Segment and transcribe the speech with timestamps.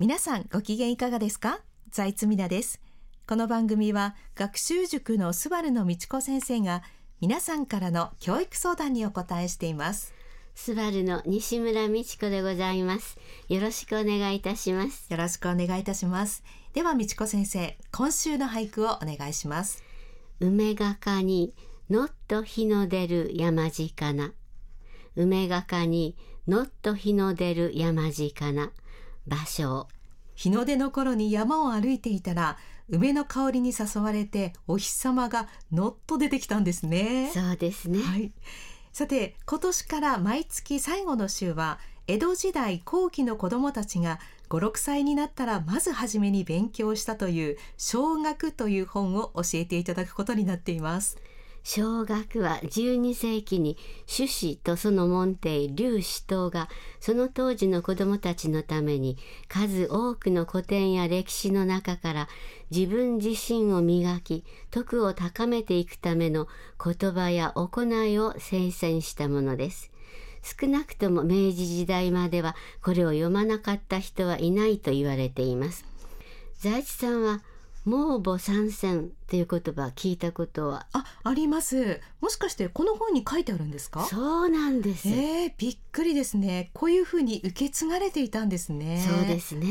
[0.00, 1.60] 皆さんご機嫌いかがですか？
[1.88, 2.80] 財津美奈です。
[3.28, 6.82] この番組は学習塾のスバルの道子先生が
[7.20, 10.12] 皆さんからの教育相談にお答えしています。
[10.56, 13.16] スバルの西村美智子でございます。
[13.48, 15.06] よろしくお願いいたします。
[15.12, 16.42] よろしくお願いいたします。
[16.72, 19.84] では道子先生今週の俳句をお願いします。
[20.40, 21.54] 梅がかに
[21.88, 24.32] のっと日の出る山鹿な。
[25.14, 26.16] 梅がかに
[26.48, 28.72] のっと日の出る山鹿な
[29.26, 29.88] 場所。
[30.34, 37.30] 日の出の頃に山を歩いていたら梅の香りに誘われてお日様がのっと出てきたんですね。
[37.32, 38.32] そうですね、はい、
[38.92, 44.18] さて今年から毎月最後の週は江戸時代後期の子どもたちが
[44.50, 51.16] 56歳になったらまず初めに勉強したという小学という本を教えていただくことになっています
[51.66, 56.68] 小学は12世紀に朱子とその門弟劉子等が
[57.00, 59.16] その当時の子どもたちのために
[59.48, 62.28] 数多くの古典や歴史の中から
[62.70, 66.48] 自分自身を磨き徳を高めていくための
[66.78, 69.90] 言葉や行いを精選したものです。
[70.42, 75.86] 少なくとも明治時代まではこれを読まなかった人はいないと言われています。
[76.58, 77.40] 財地さんは
[77.86, 80.86] 盲母参戦という言葉聞いたことは？
[80.92, 82.00] ああります。
[82.20, 84.04] もしかしてこの本に書いてあるんですか？
[84.04, 85.08] そうなんです。
[85.08, 86.70] えー、びっくりですね。
[86.72, 89.04] こういうふうに受け継がれていたんですね。
[89.06, 89.66] そうですね。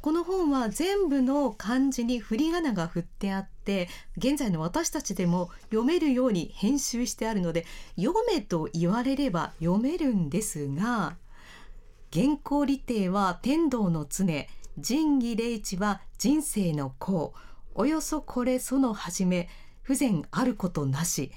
[0.00, 11.14] この本は全部の漢字に振り仮名が振ってあって現在の私たちでも読めるように編集してあるので読めと言われれば読めるんですが
[12.12, 14.26] 原稿利定は天道の常
[14.78, 17.34] 仁義礼智は人生の功。
[17.74, 19.48] およそこれその始め
[19.82, 21.32] 不全あることなし。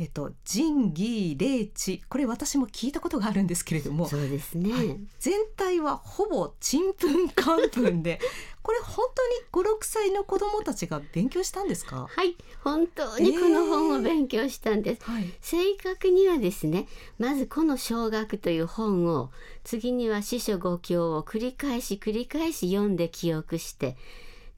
[0.00, 4.08] えっと、仁義礼智これ私も聞いたことがあるんですけれども。
[4.08, 8.18] そうですね、はい、全体はほぼちんぷんかんぷんで。
[8.62, 9.06] これ本
[9.52, 12.06] 当に56歳の子どもたちが勉強したんですか？
[12.08, 12.34] はい。
[12.64, 15.12] 本当にこの本を勉強したんです、えー。
[15.12, 16.88] はい、正確にはですね
[17.18, 19.30] まずこの小学という本を
[19.64, 23.98] 次には四書五経を繰り返し繰り返し読んで記憶して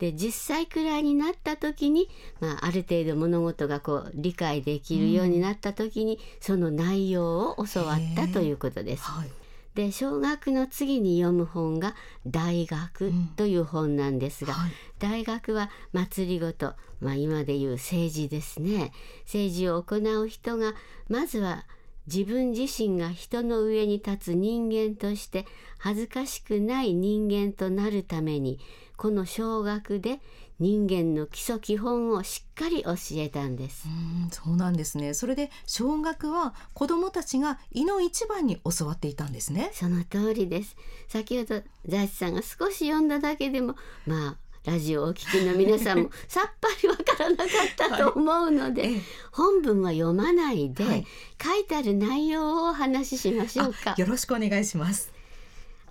[0.02, 2.08] で10歳くらいになった時に、
[2.40, 9.04] まあ、ある程度物事がこう理解できるようになった時に、うん、その内容を教わったということです。
[9.04, 9.30] はい、
[9.76, 11.94] で小学の次に読む本が
[12.26, 18.90] 「大学」という本なんですが、うんはい、大学は祭りごと、まあ、今でいう政治ですね。
[19.26, 20.74] 政治を行う人が
[21.08, 21.64] まずは
[22.06, 25.46] 自分自身が人の上に立つ人間として
[25.78, 28.58] 恥ずかしくない人間となるために
[28.96, 30.20] この小学で
[30.58, 33.88] 人間の基礎基本をしっかり教えたんです。
[33.88, 35.12] うんそうなんですね。
[35.12, 39.70] それで小学は子どもたちが胃の一番に教わっていたんですね。
[39.72, 40.76] その通りです。
[41.08, 43.74] 先ほど財津さんが少し読んだだけでも
[44.06, 47.46] まあラジオをお聞きの皆さんも さっぱりわからなかっ
[47.76, 49.02] たと思うので、はい、
[49.32, 51.06] 本文は読まないで、はい、
[51.42, 53.94] 書いてある内容をお話ししましょうか。
[53.98, 55.12] よろしくお願いします。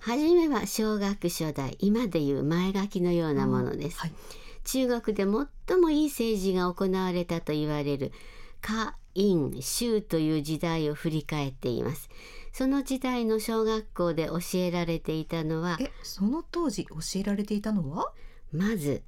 [0.00, 4.12] はじめは小学初代今でいう前書きのようなものです、はい、
[4.64, 8.10] 中国で最もいい政治が行われたと言われる
[8.62, 12.08] 夏陰州という時代を振り返っています。
[12.52, 18.12] その時代の小学校で教えられていたのはえその当時教えられていたのは？
[18.52, 19.02] まず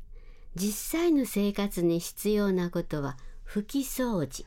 [0.54, 3.16] 実際の生活に必要なことは
[3.46, 4.44] 拭き掃除。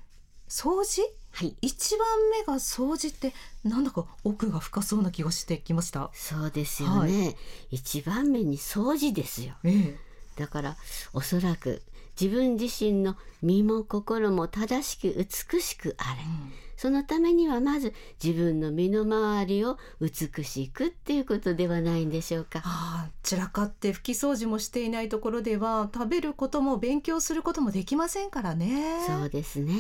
[0.50, 1.04] 掃除？
[1.32, 6.10] はい、一番目が掃除ってなんだか奥が深そうな気がしてきました。
[6.14, 7.36] そうですよね、はい、
[7.72, 9.98] 一番目に掃除ですよ、ええ、
[10.36, 10.78] だから
[11.14, 11.84] おそらく
[12.20, 15.14] 自分自身の身も心も正しく
[15.54, 17.94] 美しくあれ、うんそのためにはまず
[18.24, 22.62] 自分の身の回りを美しくっていうことではないんでしょうか？
[22.64, 29.00] ああ散らかって拭き掃除もしていないところでは食べることも勉強することもできませんからね。
[29.06, 29.74] そうですね。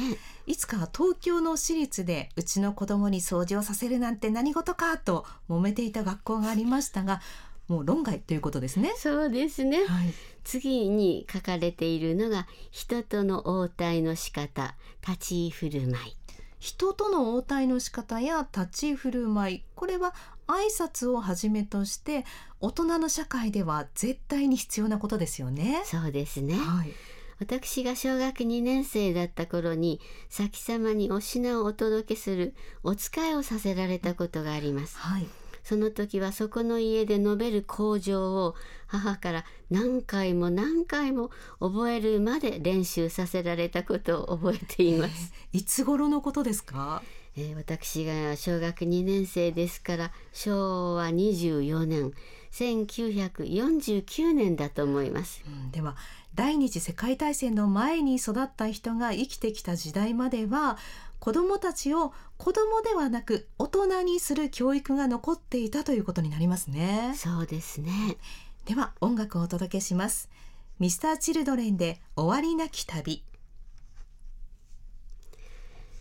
[0.47, 7.21] いつか東京の私立でうちの子供に掃除をさせるなんて何事かと揉めていた学校がありましたが。
[7.67, 8.93] もう論外ということですね。
[8.95, 9.83] そうですね。
[9.85, 10.13] はい、
[10.45, 16.15] 次に書かれているのが人との応対の仕方、立ち居振る舞い。
[16.59, 20.13] 人との応対の仕方や立ち振る舞いこれは
[20.47, 22.25] 挨拶をはじめとして
[22.59, 25.81] 大人の社会では絶対に必要なことですよね。
[25.85, 26.93] そうですね、はい、
[27.39, 29.99] 私が小学2年生だった頃に
[30.29, 34.97] 先様にお品をお届けするお使いをさせられたことがあります。
[34.97, 35.27] はい
[35.67, 38.55] その時はそこの家で述べる口上を
[38.85, 41.29] 母から何回も何回も
[41.59, 45.33] 覚えるまで練習させられたことを覚えています。
[45.51, 47.03] いつ頃のことですか？
[47.35, 52.13] えー、私が小学2年生ですから昭和24年
[52.51, 55.95] 1949年だと思います、うん、では
[56.37, 60.77] 第二次世界大戦の前に育った人が生きてきた時代までは
[61.17, 67.13] 子どもたちを子どもではなく大人にする教育が残っていたということになりますね。
[67.15, 68.17] そうですね。
[68.65, 70.29] では音楽をお届けします。
[70.77, 73.23] ミスターチルドレンで終わりなき旅。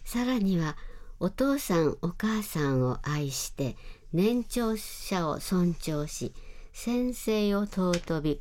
[0.05, 0.77] さらには
[1.19, 3.75] お父さんお母さんを愛して
[4.13, 6.35] 年長者を尊重し
[6.75, 8.39] 先生を尊び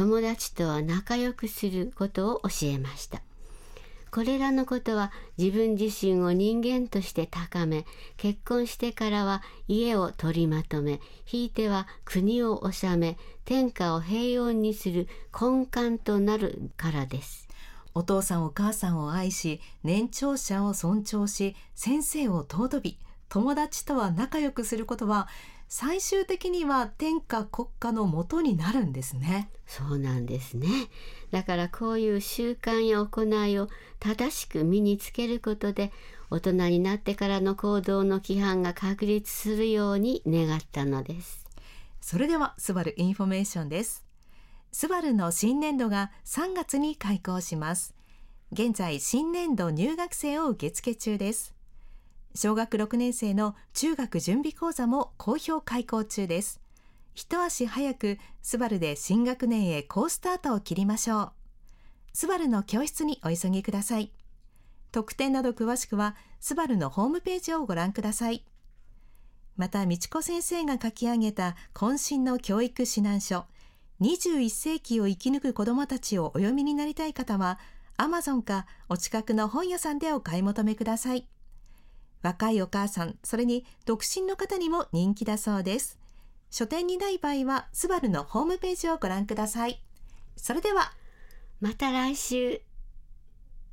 [0.00, 3.20] 友達とは仲良くすることを教えました。
[4.10, 7.84] これらのことは自分自身を人間として高め
[8.16, 15.06] 結婚してからは家を取りまとめひいては国を治め天下を平穏にする
[15.38, 17.46] 根幹となるからです。
[17.92, 22.96] お父さんお母さんを愛し年長者を尊重し先生を尊び
[23.28, 25.28] 友達とは仲良くすることは
[25.72, 29.50] 最終的には天下国家のもとになるんですね。
[29.68, 30.66] そうなんですね。
[31.30, 33.68] だからこういう習慣や行いを
[34.00, 35.92] 正しく身につけることで
[36.28, 41.46] 大人になってからの行動の規範が確立するように願ったのです。
[42.00, 44.04] それではスバルインフォメーションです。
[44.72, 47.94] スバルの新年度が3月に開校します。
[48.50, 51.54] 現在新年度入学生を受付中です
[52.34, 56.60] 小学6年生の中学準備講座も好評開講中です。
[57.14, 61.32] 一足早くスバルで新学年へ好スタートを切りましょう。
[62.12, 64.12] スバルの教室にお急ぎください。
[64.92, 68.44] 特典など詳しくはスバルのホームページをご覧ください。
[69.56, 73.44] また、美智子先生が書き上げた渾身の教育指南書、
[74.00, 77.58] 21世紀を生き抜く子どもたちをお読みになりたい方は、
[77.98, 81.28] アマゾンかお近くの本屋さんでお買い求めください。
[82.22, 85.98] 若いお母さん、それに独身の方にも人気だそうです。
[86.50, 89.82] 書店にない場合は、スバルのホームページをご覧ください。
[90.36, 90.92] それでは、
[91.60, 92.62] また来週。